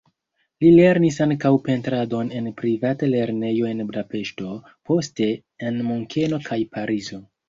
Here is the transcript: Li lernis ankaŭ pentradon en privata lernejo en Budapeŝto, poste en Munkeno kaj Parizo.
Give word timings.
Li 0.63 0.69
lernis 0.77 1.17
ankaŭ 1.25 1.49
pentradon 1.67 2.31
en 2.39 2.47
privata 2.61 3.09
lernejo 3.11 3.67
en 3.73 3.83
Budapeŝto, 3.91 4.55
poste 4.93 5.29
en 5.69 5.79
Munkeno 5.91 6.41
kaj 6.49 6.59
Parizo. 6.77 7.21